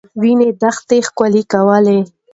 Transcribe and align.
وینې 0.21 0.49
دښته 0.61 0.97
ښکلې 1.07 1.43
کولې. 1.51 1.99